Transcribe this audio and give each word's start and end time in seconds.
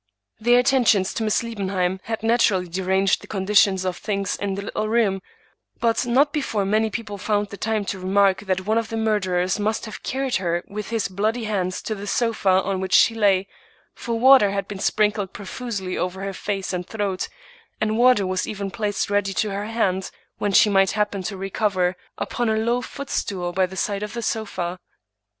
Their 0.39 0.57
atten 0.57 0.83
tions 0.85 1.13
to 1.13 1.23
Miss 1.23 1.43
Liebenheim 1.43 1.99
had 2.05 2.23
naturally 2.23 2.67
deranged 2.67 3.21
the 3.21 3.27
con 3.27 3.45
dition 3.45 3.85
of 3.85 3.97
things 3.97 4.35
in 4.35 4.55
the 4.55 4.63
little 4.63 4.89
room, 4.89 5.21
but 5.79 6.07
not 6.07 6.33
before 6.33 6.65
many 6.65 6.89
people 6.89 7.19
found 7.19 7.51
time 7.61 7.85
to 7.85 7.99
remark 7.99 8.39
that 8.47 8.65
one 8.65 8.79
of 8.79 8.89
the 8.89 8.97
murderers 8.97 9.59
must 9.59 9.85
have 9.85 10.01
carried 10.01 10.37
her 10.37 10.63
with 10.67 10.89
his 10.89 11.07
bloody 11.07 11.43
hands 11.43 11.83
to 11.83 11.93
the 11.93 12.07
sofa 12.07 12.49
on 12.49 12.79
which 12.81 12.93
she 12.95 13.13
lay, 13.13 13.47
for 13.93 14.17
water 14.19 14.49
had 14.49 14.67
been 14.67 14.79
sprinkled 14.79 15.33
profusely 15.33 15.99
over 15.99 16.21
her 16.21 16.27
139 16.29 16.31
English 16.31 16.57
Mystery 16.57 16.97
Stories 16.97 17.27
face 17.27 17.29
and 17.79 17.89
throat, 17.91 17.97
and 17.99 17.99
water 17.99 18.25
was 18.25 18.47
even 18.47 18.71
placed 18.71 19.11
ready 19.11 19.33
to 19.35 19.51
her 19.51 19.65
hand, 19.67 20.09
when 20.39 20.51
she 20.51 20.67
might 20.67 20.93
happen 20.97 21.21
to 21.21 21.37
recover, 21.37 21.95
upon 22.17 22.49
a 22.49 22.57
low 22.57 22.81
foot 22.81 23.11
stool 23.11 23.53
by 23.53 23.67
the 23.67 23.77
side 23.77 24.01
of 24.01 24.13
the 24.13 24.23
sofa. 24.23 24.79